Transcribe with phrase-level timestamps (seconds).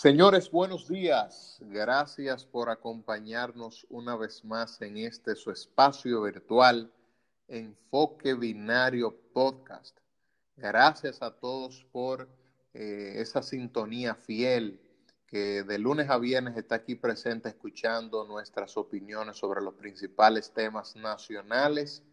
[0.00, 1.58] Señores, buenos días.
[1.60, 6.92] Gracias por acompañarnos una vez más en este su espacio virtual
[7.48, 9.98] Enfoque Binario Podcast.
[10.54, 12.28] Gracias a todos por
[12.74, 14.80] eh, esa sintonía fiel
[15.26, 20.94] que de lunes a viernes está aquí presente escuchando nuestras opiniones sobre los principales temas
[20.94, 22.04] nacionales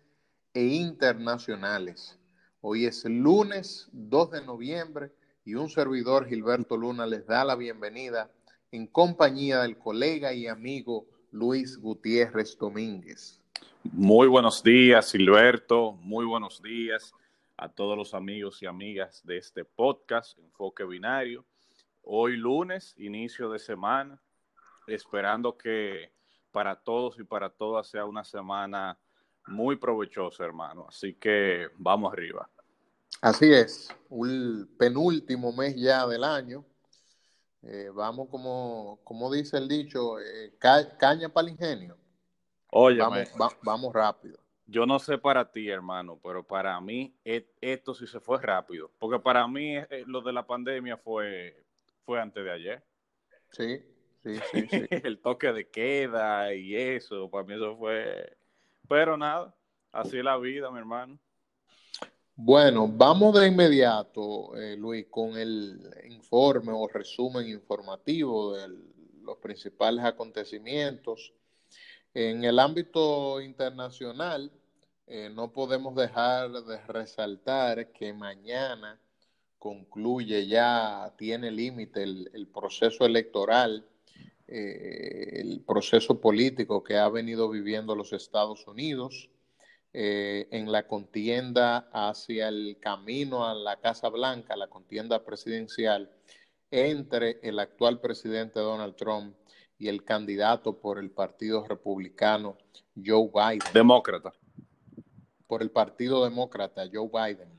[0.56, 2.18] e internacionales.
[2.62, 5.12] Hoy es lunes 2 de noviembre
[5.46, 8.32] y un servidor, Gilberto Luna, les da la bienvenida
[8.72, 13.40] en compañía del colega y amigo Luis Gutiérrez Domínguez.
[13.84, 15.92] Muy buenos días, Gilberto.
[16.02, 17.14] Muy buenos días
[17.58, 21.46] a todos los amigos y amigas de este podcast, Enfoque Binario.
[22.02, 24.20] Hoy lunes, inicio de semana,
[24.88, 26.12] esperando que
[26.52, 28.98] para todos y para todas sea una semana
[29.46, 30.88] muy provechosa, hermano.
[30.90, 32.50] Así que vamos arriba.
[33.22, 36.66] Así es, un penúltimo mes ya del año.
[37.64, 41.98] Eh, vamos como, como dice el dicho, eh, caña para el ingenio.
[42.72, 44.38] Oye, vamos, rápido.
[44.68, 48.92] Yo no sé para ti, hermano, pero para mí e, esto sí se fue rápido.
[49.00, 51.64] Porque para mí eh, lo de la pandemia fue,
[52.04, 52.84] fue antes de ayer.
[53.50, 53.82] Sí,
[54.24, 54.68] sí, sí.
[54.70, 54.86] sí.
[54.90, 58.38] el toque de queda y eso, para mí eso fue...
[58.88, 59.56] Pero nada,
[59.92, 61.18] así es la vida, mi hermano.
[62.38, 68.68] Bueno, vamos de inmediato, eh, Luis, con el informe o resumen informativo de
[69.22, 71.34] los principales acontecimientos.
[72.14, 74.52] En el ámbito internacional,
[75.08, 79.00] eh, no podemos dejar de resaltar que mañana
[79.58, 83.88] concluye ya, tiene límite el, proceso electoral,
[84.48, 89.30] eh, el proceso político que ha venido viviendo los Estados Unidos.
[89.98, 96.12] Eh, en la contienda hacia el camino a la Casa Blanca, la contienda presidencial
[96.70, 99.38] entre el actual presidente Donald Trump
[99.78, 102.58] y el candidato por el Partido Republicano,
[102.94, 103.74] Joe Biden.
[103.74, 104.34] Demócrata.
[105.48, 107.58] Por el Partido Demócrata, Joe Biden.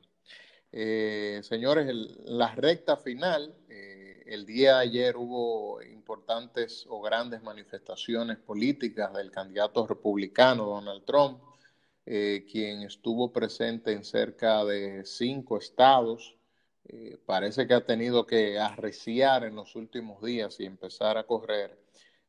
[0.72, 1.86] Eh, señores,
[2.26, 9.30] la recta final, eh, el día de ayer hubo importantes o grandes manifestaciones políticas del
[9.30, 11.40] candidato republicano Donald Trump
[12.08, 16.36] eh, quien estuvo presente en cerca de cinco estados.
[16.84, 21.76] Eh, parece que ha tenido que arreciar en los últimos días y empezar a correr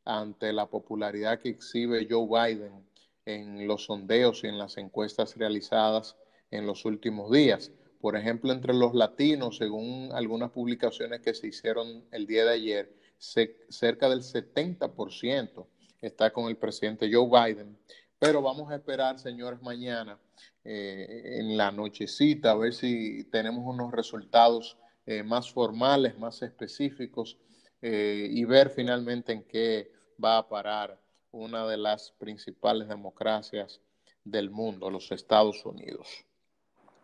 [0.03, 2.87] ante la popularidad que exhibe Joe Biden
[3.25, 6.15] en los sondeos y en las encuestas realizadas
[6.49, 7.71] en los últimos días.
[8.01, 12.93] Por ejemplo, entre los latinos, según algunas publicaciones que se hicieron el día de ayer,
[13.19, 15.67] cerca del 70%
[16.01, 17.77] está con el presidente Joe Biden
[18.19, 20.17] pero vamos a esperar, señores, mañana
[20.63, 27.37] eh, en la nochecita a ver si tenemos unos resultados eh, más formales, más específicos
[27.81, 29.91] eh, y ver finalmente en qué
[30.23, 30.99] va a parar
[31.31, 33.81] una de las principales democracias
[34.23, 36.07] del mundo, los Estados Unidos.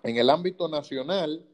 [0.01, 1.45] En el ámbito nacional,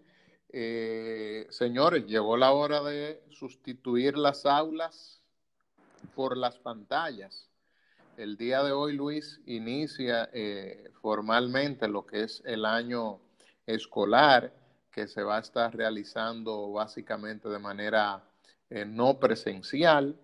[1.50, 5.22] señores, llegó la hora de sustituir las aulas
[6.16, 7.49] por las pantallas
[8.20, 13.22] el día de hoy, Luis, inicia eh, formalmente lo que es el año
[13.66, 14.54] escolar
[14.92, 18.22] que se va a estar realizando básicamente de manera
[18.70, 20.20] eh, no presencial,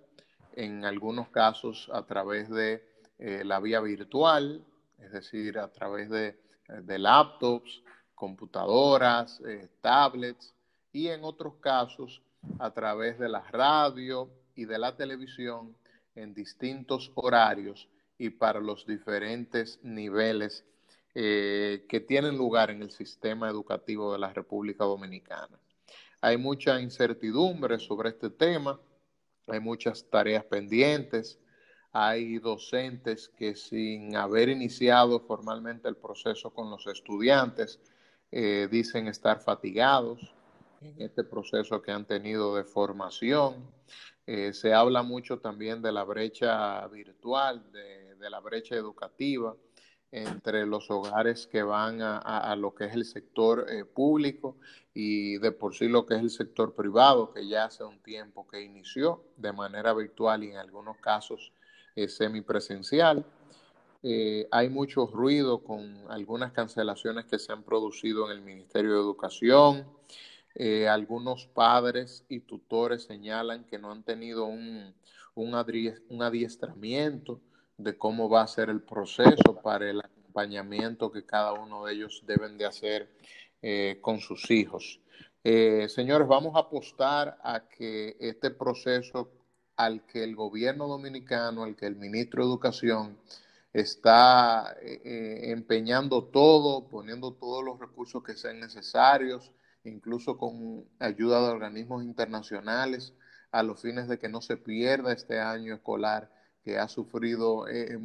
[0.57, 2.85] en algunos casos a través de
[3.17, 4.61] eh, la vía virtual,
[4.99, 7.81] es decir, a través de, de laptops,
[8.13, 9.41] computadoras,
[9.79, 10.53] tablets
[10.91, 12.21] y en otros casos
[12.59, 15.75] a través de la radio y de la televisión
[16.15, 17.87] en distintos horarios
[18.17, 20.65] y para los diferentes niveles
[21.13, 25.59] eh, que tienen lugar en el sistema educativo de la República Dominicana.
[26.21, 28.79] Hay mucha incertidumbre sobre este tema,
[29.47, 31.39] hay muchas tareas pendientes,
[31.91, 37.79] hay docentes que sin haber iniciado formalmente el proceso con los estudiantes
[38.31, 40.33] eh, dicen estar fatigados
[40.81, 43.55] en este proceso que han tenido de formación.
[44.27, 49.55] Eh, se habla mucho también de la brecha virtual, de, la brecha educativa
[50.11, 54.57] entre los hogares que van a, lo que es el sector eh, público
[54.95, 58.47] y de por sí lo que es el sector privado, que ya hace un tiempo
[58.47, 61.51] que inició de manera virtual y en algunos casos
[61.95, 63.23] eh, semipresencial.
[64.51, 69.85] hay mucho ruido con algunas cancelaciones que se han producido en el Ministerio de Educación.
[70.57, 74.95] Eh, algunos padres y tutores señalan que no han tenido un,
[75.35, 77.41] un, adiestramiento
[77.77, 82.23] de cómo va a ser el proceso para el acompañamiento que cada uno de ellos
[82.25, 83.09] deben de hacer
[83.61, 85.01] eh, con sus hijos.
[85.43, 89.29] Eh, señores, vamos a apostar a que este proceso
[89.75, 93.19] al que el gobierno dominicano, al que el ministro de Educación
[93.73, 99.51] está empeñando todo, poniendo todos los recursos que sean necesarios,
[99.89, 103.13] incluso con ayuda de organismos internacionales,
[103.51, 106.29] a los fines de que no se pierda este año escolar
[106.63, 107.97] que ha sufrido eh,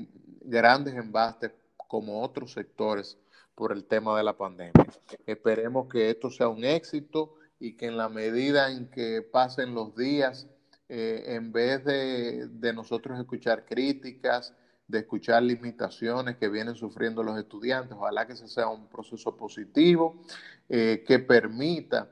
[0.42, 1.52] grandes embastes
[1.88, 3.18] como otros sectores
[3.54, 4.86] por el tema de la pandemia.
[5.26, 9.96] Esperemos que esto sea un éxito y que en la medida en que pasen los
[9.96, 10.46] días,
[10.88, 14.54] eh, en vez de, de, nosotros escuchar críticas,
[14.90, 20.20] de escuchar limitaciones que vienen sufriendo los estudiantes, ojalá que ese sea un proceso positivo
[20.68, 22.10] eh, que permita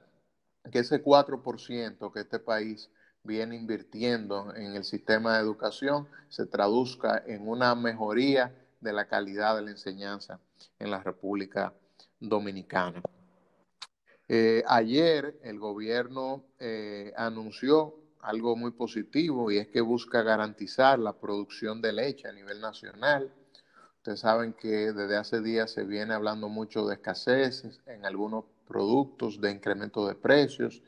[0.70, 2.90] que ese 4% que este país
[3.24, 9.56] viene invirtiendo en el sistema de educación se traduzca en una mejoría de la calidad
[9.56, 10.40] de la enseñanza
[10.78, 11.74] en la República
[12.20, 13.02] Dominicana.
[14.28, 21.12] Eh, ayer el gobierno eh, anunció algo muy positivo y es que busca garantizar la
[21.12, 23.32] producción de leche a nivel nacional.
[23.96, 29.40] Ustedes saben que desde hace días se viene hablando mucho de escasez en algunos productos,
[29.40, 30.82] de incremento de precios.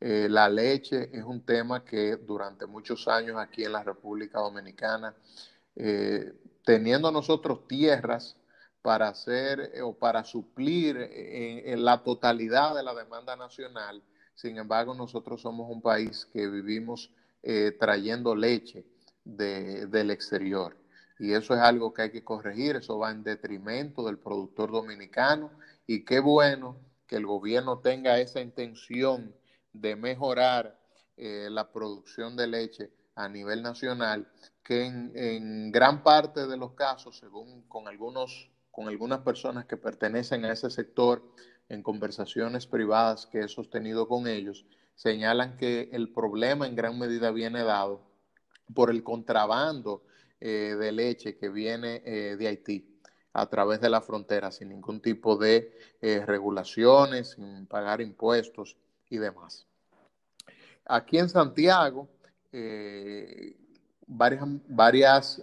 [0.00, 5.14] Eh, la leche es un tema que durante muchos años aquí en la República Dominicana,
[5.76, 6.32] eh,
[6.64, 8.36] teniendo nosotros tierras
[8.82, 14.02] para hacer eh, o para suplir en, la totalidad de la demanda nacional,
[14.34, 17.10] sin embargo, nosotros somos un país que vivimos
[17.42, 18.84] eh, trayendo leche
[19.24, 20.76] del exterior.
[21.18, 25.50] Y eso es algo que hay que corregir, eso va en detrimento del productor dominicano.
[25.86, 29.34] Y qué bueno que el gobierno tenga esa intención
[29.72, 30.78] de mejorar
[31.16, 34.26] eh, la producción de leche a nivel nacional,
[34.62, 39.76] que en, en, gran parte de los casos, según con, algunos, con algunas personas que
[39.76, 41.22] pertenecen a ese sector,
[41.70, 47.30] en conversaciones privadas que he sostenido con ellos, señalan que el problema en gran medida
[47.30, 48.02] viene dado
[48.74, 50.02] por el contrabando
[50.40, 53.00] eh, de leche que viene eh, de Haití
[53.32, 55.72] a través de la frontera sin ningún tipo de
[56.02, 58.76] eh, regulaciones, sin pagar impuestos
[59.08, 59.66] y demás.
[60.84, 62.08] Aquí en Santiago,
[64.08, 65.40] varias, varias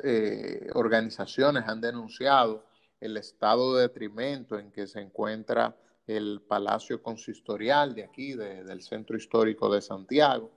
[0.73, 2.65] organizaciones han denunciado
[2.99, 5.73] el estado de detrimento en que se encuentra
[6.07, 10.49] el Palacio Consistorial de aquí, del Centro Histórico de Santiago,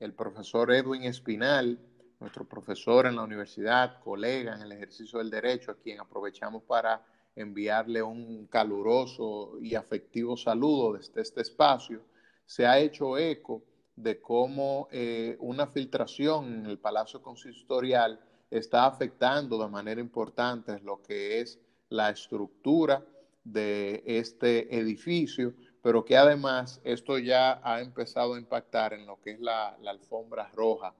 [0.00, 1.78] el profesor Edwin Espinal,
[2.18, 7.04] nuestro profesor en la universidad, colega en el ejercicio del derecho, a quien aprovechamos para
[7.36, 12.02] enviarle un caluroso y afectivo saludo desde este espacio,
[12.44, 13.62] se ha hecho eco
[13.94, 21.00] de cómo eh, una filtración en el Palacio Consistorial está afectando de manera importante lo
[21.02, 21.60] que es
[21.90, 23.04] la estructura
[23.52, 29.32] de este edificio, pero que además esto ya ha empezado a impactar en lo que
[29.32, 30.94] es la, alfombra roja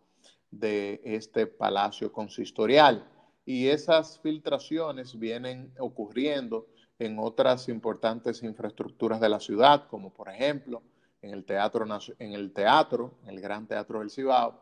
[0.50, 3.06] de este palacio consistorial.
[3.44, 6.68] Y esas filtraciones vienen ocurriendo
[6.98, 10.82] en otras importantes infraestructuras de la ciudad, como por ejemplo
[11.22, 11.86] en el teatro,
[12.18, 14.60] en el, teatro, el Gran Teatro del Cibao,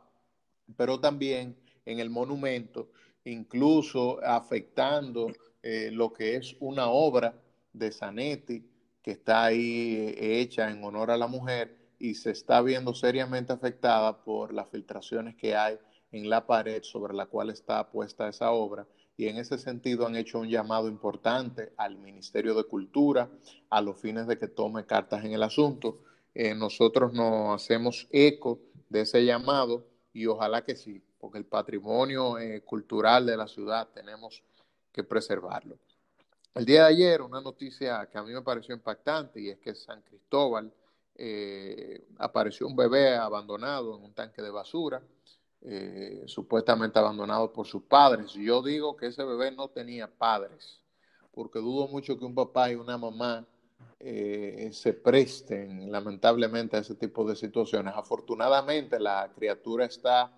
[0.76, 2.90] pero también en el monumento,
[3.24, 5.28] incluso afectando
[5.62, 7.34] eh, lo que es una obra
[7.78, 8.68] de Zanetti,
[9.02, 13.52] que está ahí eh, hecha en honor a la mujer y se está viendo seriamente
[13.52, 15.78] afectada por las filtraciones que hay
[16.12, 18.86] en la pared sobre la cual está puesta esa obra.
[19.16, 23.30] Y en ese sentido han hecho un llamado importante al Ministerio de Cultura
[23.70, 26.00] a los fines de que tome cartas en el asunto.
[26.34, 28.60] Eh, nosotros nos hacemos eco
[28.90, 33.88] de ese llamado y ojalá que sí, porque el patrimonio eh, cultural de la ciudad
[33.94, 34.42] tenemos
[34.92, 35.78] que preservarlo.
[36.56, 39.74] El día de ayer, una noticia que a mí me pareció impactante y es que
[39.74, 40.72] San Cristóbal
[41.14, 45.02] eh, apareció un bebé abandonado en un tanque de basura,
[45.60, 48.32] eh, supuestamente abandonado por sus padres.
[48.32, 50.80] Yo digo que ese bebé no tenía padres,
[51.30, 53.46] porque dudo mucho que un papá y una mamá
[54.00, 57.92] eh, se presten lamentablemente a ese tipo de situaciones.
[57.94, 60.32] Afortunadamente la criatura está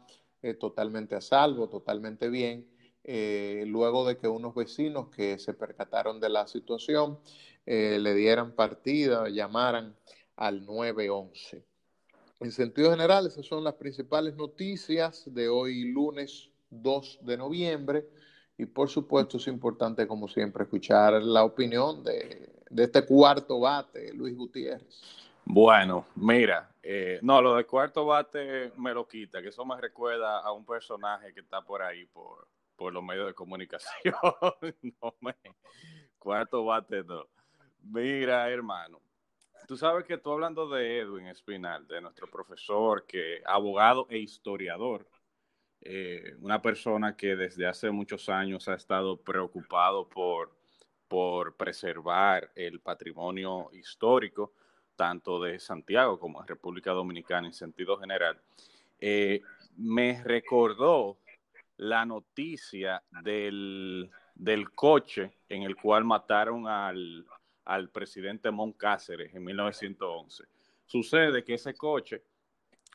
[0.59, 2.67] totalmente a salvo, totalmente bien
[3.11, 7.19] eh, luego de que unos vecinos que se percataron de la situación
[7.65, 9.97] eh, le dieran partida, llamaran
[10.37, 11.65] al 911.
[12.41, 18.07] En sentido general, esas son las principales noticias de hoy lunes 2 de noviembre
[18.59, 24.37] y por supuesto es importante como siempre escuchar la opinión de, este cuarto bate, Luis
[24.37, 25.01] Gutiérrez.
[25.47, 30.41] Bueno, mira, eh, no, lo de cuarto bate me lo quita, que eso me recuerda
[30.41, 32.47] a un personaje que está por ahí, por,
[32.79, 34.15] por los medios de comunicación.
[35.03, 35.35] no me...
[36.19, 37.27] Cuarto bate no.
[37.83, 39.01] Mira, hermano,
[39.67, 45.07] tú sabes que tú hablando de Edwin Espinal, de nuestro profesor, que abogado e historiador,
[45.81, 50.57] eh, una persona que desde hace muchos años ha estado preocupado por,
[51.09, 54.53] por preservar el patrimonio histórico,
[54.97, 58.41] tanto de Santiago como de República Dominicana en sentido general,
[59.01, 59.41] eh,
[59.77, 61.19] me recordó
[61.79, 67.25] la noticia del, del coche en el cual mataron al,
[67.65, 70.45] al presidente Cáceres en 1911.
[70.87, 72.23] Sucede que ese coche,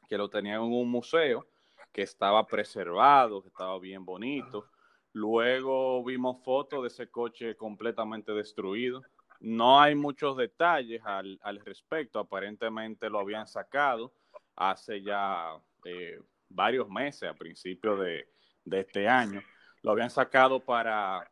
[0.09, 1.47] que lo tenían en un museo,
[1.91, 4.67] que estaba preservado, que estaba bien bonito,
[5.13, 9.01] luego vimos fotos de ese coche completamente destruido.
[9.39, 14.13] No hay muchos detalles al, respecto, aparentemente lo habían sacado
[14.55, 15.53] hace ya
[15.85, 18.32] eh, varios meses, a principios de,
[18.65, 19.41] de este año.
[19.81, 21.29] Lo habían sacado para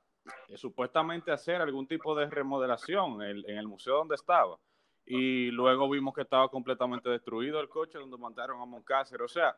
[0.48, 4.58] eh, supuestamente hacer algún tipo de remodelación en, el museo donde estaba.
[5.06, 9.22] Y luego vimos que estaba completamente destruido el coche donde mandaron a Moncácer.
[9.22, 9.56] O sea,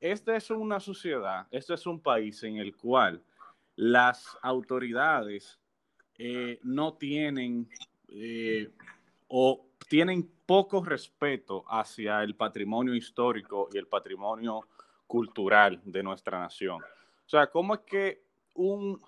[0.00, 3.22] esta es una sociedad, este es un país en el cual
[3.76, 5.58] las autoridades
[6.16, 7.68] eh, no tienen
[8.08, 8.70] eh,
[9.28, 14.66] o tienen poco respeto hacia el patrimonio histórico y el patrimonio
[15.06, 16.80] cultural de nuestra nación.
[17.30, 19.00] O sea, ¿cómo es que un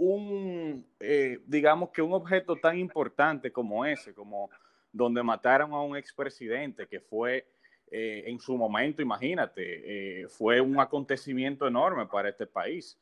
[0.00, 4.48] un, eh, digamos que un objeto tan importante como ese, como
[4.90, 7.46] donde mataron a un expresidente, que fue
[7.90, 12.98] eh, en su momento, imagínate, eh, fue un acontecimiento enorme para este país.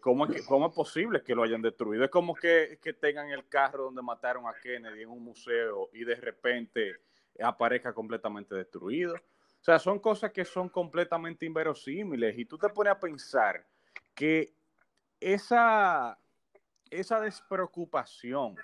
[0.00, 2.04] ¿Cómo es, ¿Cómo es posible que lo hayan destruido?
[2.04, 6.04] Es como que, que tengan el carro donde mataron a Kennedy en un museo y
[6.04, 6.96] de repente
[7.40, 9.14] aparezca completamente destruido.
[9.14, 13.64] O sea, son cosas que son completamente inverosímiles y tú te pones a pensar
[14.14, 14.54] que
[15.20, 16.18] esa,
[16.90, 18.56] esa despreocupación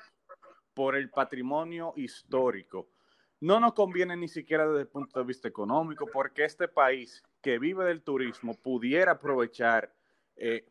[0.74, 2.88] por el patrimonio histórico
[3.40, 7.58] no nos conviene ni siquiera desde el punto de vista económico, porque este país que
[7.58, 9.92] vive del turismo pudiera aprovechar
[10.36, 10.68] eh,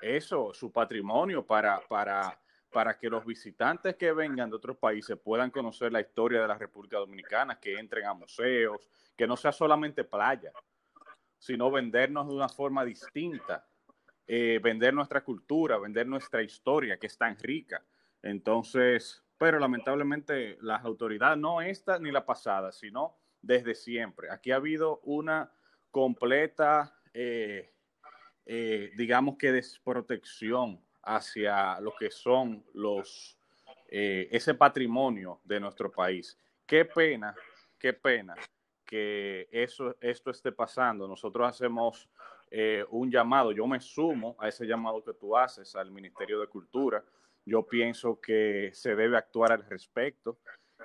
[0.00, 2.38] eso, su patrimonio, para, para,
[2.70, 6.58] para que los visitantes que vengan de otros países puedan conocer la historia de la
[6.58, 10.52] República Dominicana, que entren a museos, que no sea solamente playa,
[11.38, 13.66] sino vendernos de una forma distinta
[14.26, 17.84] eh, vender nuestra cultura, vender nuestra historia, que es tan rica.
[18.22, 24.30] Entonces, pero lamentablemente las autoridades, no esta ni la pasada, sino desde siempre.
[24.30, 25.52] Aquí ha habido una
[25.90, 27.72] completa, eh,
[28.44, 33.38] eh, digamos que desprotección hacia lo que son los,
[33.88, 36.36] ese patrimonio de nuestro país.
[36.66, 37.34] Qué pena,
[37.78, 38.34] qué pena
[38.86, 41.06] que eso, esto esté pasando.
[41.06, 42.08] Nosotros hacemos
[42.58, 46.46] eh, un llamado, yo me sumo a ese llamado que tú haces al Ministerio de
[46.46, 47.04] Cultura.
[47.44, 50.38] Yo pienso que se debe actuar al respecto.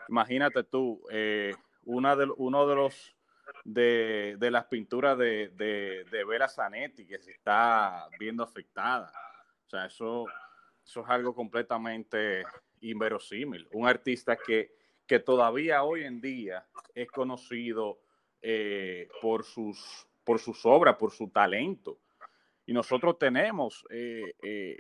[0.10, 1.54] Imagínate tú, eh,
[1.86, 3.16] una de, uno de los
[3.64, 9.10] de, las pinturas de, de, de Vera Zanetti que se está viendo afectada.
[9.66, 10.26] O sea, eso,
[10.86, 12.44] eso es algo completamente
[12.82, 13.66] inverosímil.
[13.72, 14.76] Un artista que,
[15.08, 18.02] que todavía hoy en día es conocido
[18.42, 22.00] eh, por sus por sus obras, por su talento.
[22.66, 24.78] Y nosotros tenemos eh, eh,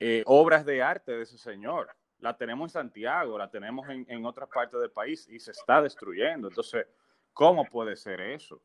[0.00, 1.90] eh, obras de arte de ese señor.
[2.18, 6.48] La tenemos en Santiago, la tenemos en, otras partes del país y se está destruyendo.
[6.48, 6.86] Entonces,
[7.32, 8.62] ¿cómo puede ser eso?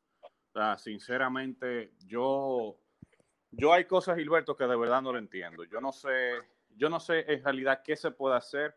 [0.78, 2.78] sinceramente, yo,
[3.50, 5.64] yo hay cosas, Gilberto, que de verdad no lo entiendo.
[5.64, 6.34] Yo no sé,
[6.76, 8.76] yo no sé en realidad qué se puede hacer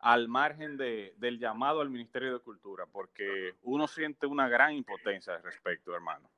[0.00, 5.34] al margen de, del llamado al Ministerio de Cultura, porque uno siente una gran impotencia
[5.34, 6.30] al respecto, hermano.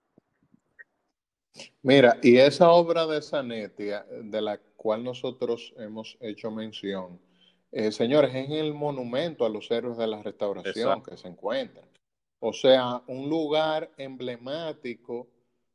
[1.82, 3.90] Mira, y esa obra de Zanetti,
[4.22, 7.20] de la cual nosotros hemos hecho mención,
[7.70, 11.82] eh, señores, es el monumento a los héroes de la restauración que se encuentra.
[12.40, 15.28] O sea, un lugar emblemático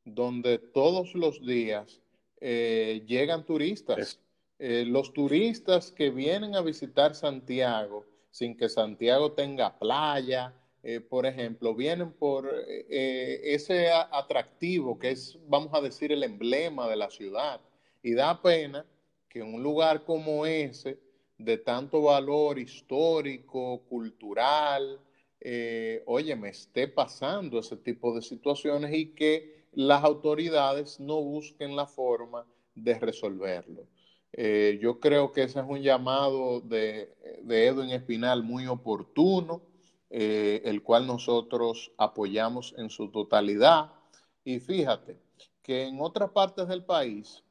[0.04, 2.02] donde todos los días
[2.42, 4.20] eh, llegan turistas.
[4.60, 10.54] Eh, los turistas que vienen a visitar Santiago sin que Santiago tenga playa,
[10.86, 16.90] eh, por ejemplo, vienen por eh, ese atractivo que es, vamos a decir, el emblema
[16.90, 17.62] de la ciudad.
[18.02, 18.86] Y da pena
[19.30, 21.00] que un lugar como ese,
[21.38, 25.00] de tanto valor histórico, cultural,
[25.40, 31.78] eh, oye, me esté pasando ese tipo de situaciones y que las autoridades no busquen
[31.78, 33.88] la forma de resolverlo.
[34.82, 37.14] yo creo que ese es un llamado de,
[37.44, 39.73] de Edwin Espinal muy oportuno
[40.16, 43.92] eh, el cual nosotros apoyamos en su totalidad.
[44.44, 45.18] Y fíjate
[45.64, 47.44] que en otras partes del país,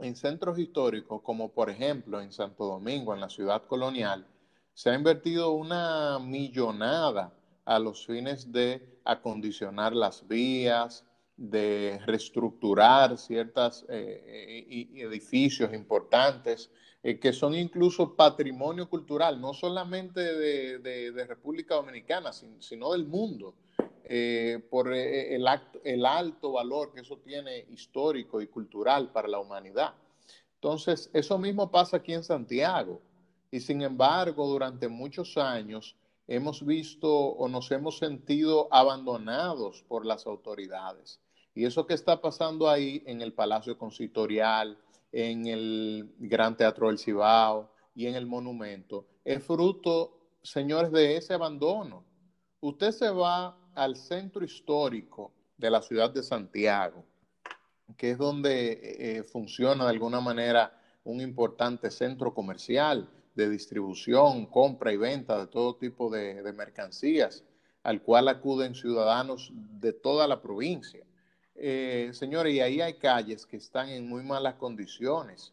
[0.00, 4.26] en centros históricos, como por ejemplo en Santo Domingo, en la ciudad colonial,
[4.74, 7.32] Se ha invertido una millonada
[7.64, 11.04] a los fines de acondicionar las vías,
[11.36, 14.64] de reestructurar ciertos eh,
[14.96, 16.68] edificios importantes
[17.02, 23.54] eh, que son incluso patrimonio cultural, no solamente de, República Dominicana, sino del mundo,
[24.04, 25.46] eh, por el,
[25.84, 29.94] el alto valor que eso tiene histórico y cultural para la humanidad.
[30.54, 33.00] Entonces, eso mismo pasa aquí en Santiago.
[33.50, 35.96] Y sin embargo, durante muchos años
[36.28, 41.20] hemos visto o nos hemos sentido abandonados por las autoridades.
[41.54, 44.78] Y eso que está pasando ahí en el Palacio Consistorial,
[45.12, 51.34] en el Gran Teatro del Cibao y en el Monumento, es fruto, señores, de ese
[51.34, 52.04] abandono.
[52.60, 57.04] Usted se va al centro histórico de la ciudad de Santiago,
[57.96, 64.46] que es donde eh, eh, funciona de alguna manera un importante centro comercial de distribución,
[64.46, 67.44] compra y venta de todo tipo de, mercancías,
[67.82, 71.04] al cual acuden ciudadanos de toda la provincia.
[71.54, 75.52] Eh, señores, y ahí hay calles que están en muy malas condiciones.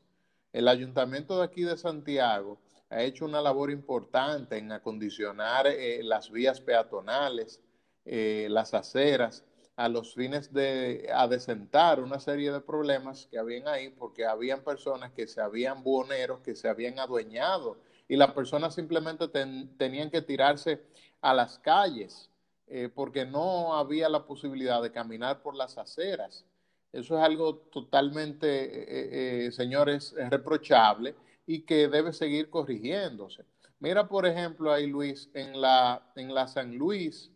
[0.53, 6.32] El ayuntamiento de aquí de Santiago ha hecho una labor importante en acondicionar eh, las
[6.32, 7.62] vías peatonales,
[8.06, 9.44] eh, las aceras,
[9.75, 15.12] a los fines de adecentar una serie de problemas que habían ahí, porque habían personas
[15.13, 17.77] que se habían buhoneros, que se habían adueñado,
[18.10, 20.82] y las personas simplemente tenían que tirarse
[21.22, 22.29] a las calles,
[22.72, 26.46] eh, porque no había la posibilidad de caminar por las aceras.
[26.94, 31.16] Eso es algo totalmente, eh, eh, señores, reprochable
[31.48, 33.44] y que debe seguir corrigiéndose.
[33.80, 37.32] Mira, por ejemplo, ahí Luis, en la, en la San Luis,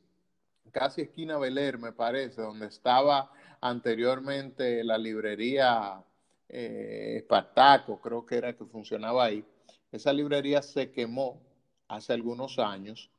[0.72, 6.04] casi esquina Beler, me parece, donde estaba anteriormente la librería
[6.48, 9.44] Espartaco, creo que era que funcionaba ahí.
[9.92, 11.42] Esa librería se quemó
[11.88, 13.10] hace algunos años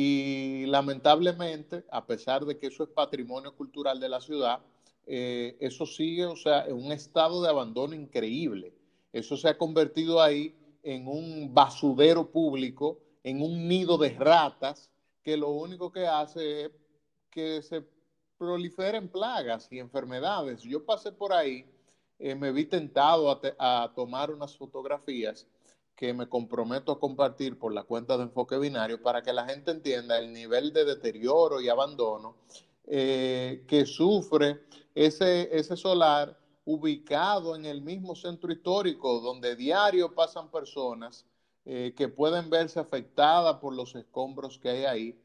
[0.00, 4.60] y lamentablemente, a pesar de que eso es patrimonio cultural de la ciudad,
[5.08, 8.72] eh, eso sigue, o sea, en un estado de abandono increíble.
[9.12, 14.88] Eso se ha convertido ahí en un basudero público, en un nido de ratas,
[15.24, 16.70] que lo único que hace es
[17.28, 17.82] que se
[18.38, 20.62] proliferen plagas y enfermedades.
[20.62, 21.66] Yo pasé por ahí,
[22.20, 25.44] eh, me vi tentado a, tomar unas fotografías
[25.98, 29.72] que me comprometo a compartir por la cuenta de Enfoque Binario para que la gente
[29.72, 32.36] entienda el nivel de deterioro y abandono
[32.86, 34.60] eh, que sufre
[34.94, 41.26] ese, ese solar ubicado en el mismo centro histórico donde diario pasan personas
[41.64, 45.20] eh, que pueden verse afectadas por los escombros que hay ahí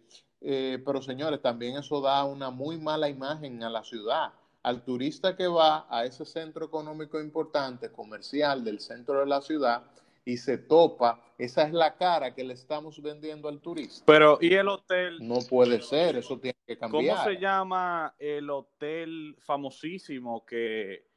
[0.45, 4.33] eh, pero señores, también eso da una muy mala imagen a la ciudad.
[4.61, 9.83] Al turista que va a ese centro económico importante, comercial del centro de la ciudad,
[10.25, 14.03] y se topa, esa es la cara que le estamos vendiendo al turista.
[14.05, 15.17] Pero, ¿y el hotel?
[15.21, 17.17] No puede ser, eso tiene que cambiar.
[17.17, 21.07] ¿Cómo se llama el hotel famosísimo que,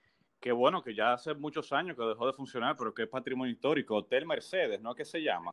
[0.41, 3.53] que, bueno, que ya hace muchos años que dejó de funcionar, pero que es patrimonio
[3.53, 3.97] histórico?
[3.97, 4.95] Hotel Mercedes, ¿no?
[4.95, 5.53] ¿Qué se llama?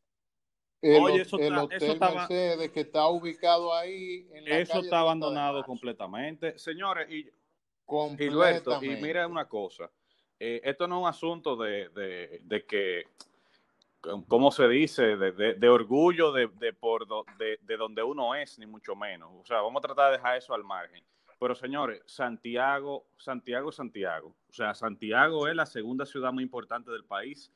[0.82, 4.28] El, Oye, eso el hotel Mercedes que está ubicado ahí.
[4.34, 6.58] En la eso está abandonado completamente.
[6.58, 9.89] Señores, y, y y mira una cosa.
[10.39, 13.04] Eh, esto no es un asunto de, de, de que,
[14.28, 15.18] ¿cómo se dice?
[15.18, 19.30] De, de orgullo de, por de, de donde uno es, ni mucho menos.
[19.34, 21.04] O sea, vamos a tratar de dejar eso al margen.
[21.39, 24.36] Pero señores, Santiago, Santiago, Santiago.
[24.50, 27.52] O sea, Santiago es la segunda ciudad muy importante del país.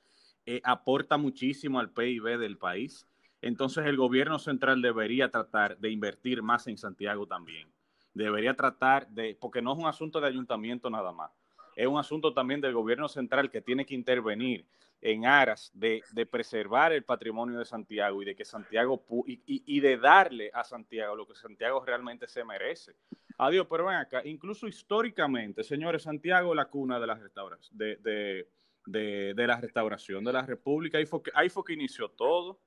[0.45, 3.05] Eh, aporta muchísimo al PIB del país
[3.41, 7.69] entonces el gobierno central debería tratar de invertir más en Santiago también.
[8.13, 11.31] Debería tratar de, porque no es un asunto de ayuntamiento nada más,
[11.75, 14.65] es un asunto también del gobierno central que tiene que intervenir
[15.01, 20.49] en aras de, preservar el patrimonio de Santiago y de que Santiago y, de darle
[20.53, 22.95] a Santiago lo que Santiago realmente se merece.
[23.37, 28.47] Adiós, pero ven acá, incluso históricamente, señores, Santiago la cuna de la restauración, de,
[28.87, 32.59] de, la restauración de la República, ahí fue, ahí fue que inició todo.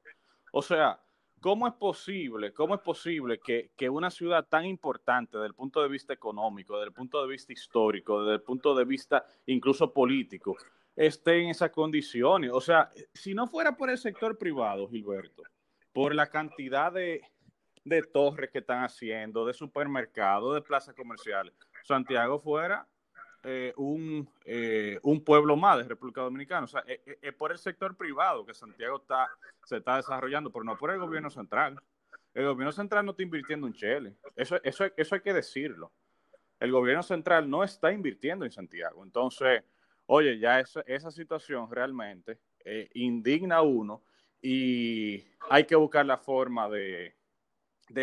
[0.52, 1.00] O sea,
[1.40, 5.88] ¿cómo es posible, cómo es posible que, una ciudad tan importante desde el punto de
[5.88, 10.56] vista económico, desde el punto de vista histórico, desde el punto de vista incluso político,
[11.06, 12.50] esté en esas condiciones?
[12.52, 15.42] O sea, si no fuera por el sector privado, Gilberto,
[15.92, 17.22] por la cantidad de,
[17.84, 22.86] de torres que están haciendo, de supermercados, de plazas comerciales, Santiago fuera
[23.42, 26.64] eh, un, eh, un pueblo más de República Dominicana.
[26.64, 29.26] O sea, es, eh, es, por el sector privado que Santiago está,
[29.64, 31.80] se está desarrollando, pero no por el gobierno central.
[32.34, 34.14] El gobierno central no está invirtiendo en Chile.
[34.36, 35.90] Eso, eso, eso hay que decirlo.
[36.60, 39.02] El gobierno central no está invirtiendo en Santiago.
[39.02, 39.64] Entonces,
[40.12, 42.38] oye, ya esa, esa situación realmente
[42.94, 44.02] indigna a uno
[44.42, 47.14] y hay que buscar la forma de,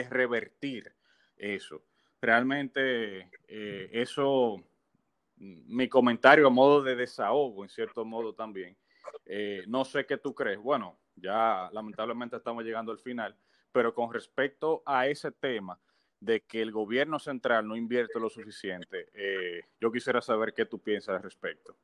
[0.09, 0.93] revertir
[1.37, 1.83] eso.
[2.21, 4.61] Realmente eh, eso,
[5.37, 8.75] mi comentario a modo de desahogo, en cierto modo también,
[9.25, 10.59] eh, no sé qué tú crees.
[10.59, 13.35] Bueno, ya lamentablemente estamos llegando al final,
[13.71, 15.79] pero con respecto a ese tema
[16.19, 20.79] de que el gobierno central no invierte lo suficiente, eh, yo quisiera saber qué tú
[20.79, 21.77] piensas al respecto.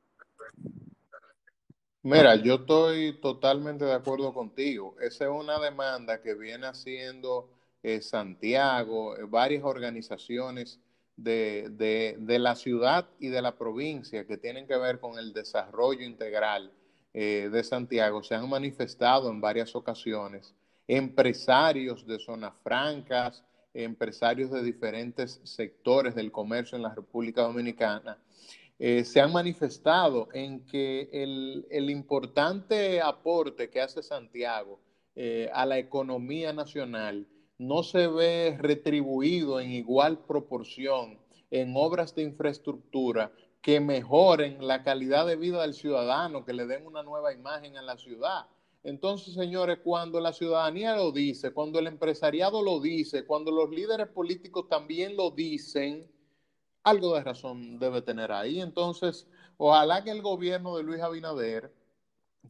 [2.04, 4.94] Mira, yo estoy totalmente de acuerdo contigo.
[5.00, 7.48] Esa es una demanda que viene haciendo
[7.82, 10.80] eh, Santiago, eh, varias organizaciones
[11.16, 11.70] de,
[12.18, 16.70] de, la ciudad y de la provincia que tienen que ver con el desarrollo integral
[17.14, 18.22] eh, de Santiago.
[18.22, 20.54] Se han manifestado en varias ocasiones
[20.86, 28.18] empresarios de zonas francas, empresarios de diferentes sectores del comercio en la República Dominicana
[28.78, 34.80] eh, se han manifestado en que el, importante aporte que hace Santiago
[35.14, 41.18] eh, a la economía nacional no se ve retribuido en igual proporción
[41.50, 43.32] en obras de infraestructura
[43.62, 47.82] que mejoren la calidad de vida del ciudadano, que le den una nueva imagen a
[47.82, 48.46] la ciudad.
[48.82, 54.08] Entonces, señores, cuando la ciudadanía lo dice, cuando el empresariado lo dice, cuando los líderes
[54.08, 56.06] políticos también lo dicen,
[56.84, 58.60] algo de razón debe tener ahí.
[58.60, 61.72] Entonces, ojalá que el gobierno de Luis Abinader,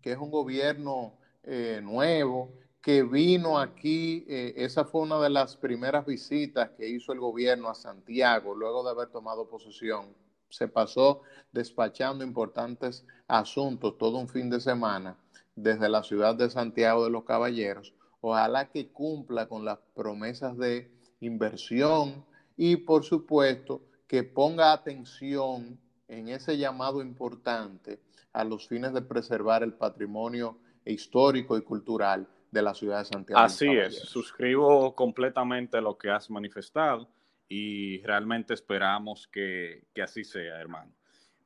[0.03, 5.57] que es un gobierno eh, nuevo, que vino aquí, eh, esa fue una de las
[5.57, 10.15] primeras visitas que hizo el gobierno a Santiago luego de haber tomado posesión.
[10.51, 15.17] Se pasó despachando importantes asuntos todo un fin de semana
[15.57, 17.95] desde la ciudad de Santiago de los Caballeros.
[18.21, 22.25] Ojalá que cumpla con las promesas de inversión
[22.57, 23.81] y, por supuesto,
[24.15, 27.99] que ponga atención en ese llamado importante
[28.33, 33.41] a los fines de preservar el patrimonio histórico y cultural de la ciudad de Santiago.
[33.41, 37.09] Así es, suscribo completamente lo que has manifestado
[37.49, 40.93] y realmente esperamos que, que así sea, hermano.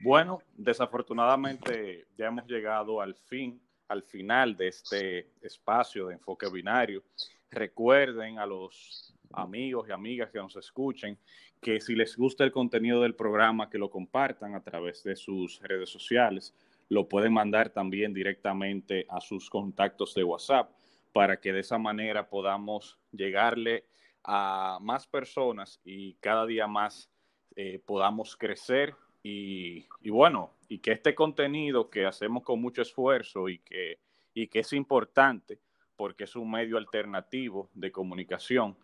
[0.00, 7.02] Bueno, desafortunadamente ya hemos llegado al fin, al final de este espacio de enfoque binario.
[7.50, 11.18] Recuerden a los amigos y amigas que nos escuchen
[11.60, 15.60] que si les gusta el contenido del programa, que lo compartan a través de sus
[15.62, 16.54] redes sociales.
[16.88, 20.70] Lo pueden mandar también directamente a sus contactos de WhatsApp
[21.12, 23.84] para que de esa manera podamos llegarle
[24.24, 27.10] a más personas y cada día más
[27.56, 33.48] eh, podamos crecer y, y, bueno, y que este contenido que hacemos con mucho esfuerzo
[33.48, 33.98] y que,
[34.32, 35.58] y que es importante
[35.96, 38.76] porque es un medio alternativo de comunicación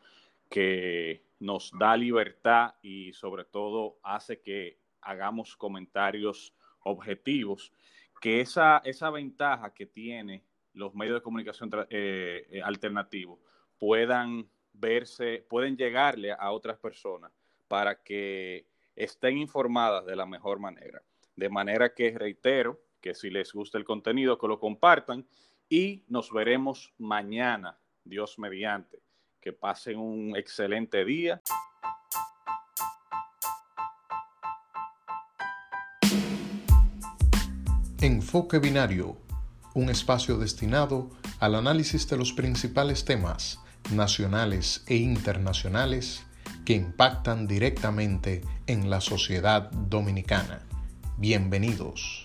[0.51, 7.71] que nos da libertad y sobre todo hace que hagamos comentarios objetivos,
[8.21, 13.39] que esa, esa ventaja que tiene los medios de comunicación eh, eh, alternativos
[13.79, 17.31] puedan verse, pueden llegarle a otras personas
[17.69, 21.03] para que estén informadas de la mejor manera.
[21.37, 25.27] De manera que reitero que si les gusta el contenido, que lo compartan
[25.69, 29.04] y nos veremos mañana, Dios mediante
[29.45, 31.43] que pasen un excelente día.
[38.01, 39.19] Enfoque Binario,
[39.75, 43.61] un espacio destinado al análisis de los principales temas
[43.93, 46.25] nacionales e internacionales
[46.65, 50.67] que impactan directamente en la sociedad dominicana.
[51.19, 52.24] Bienvenidos.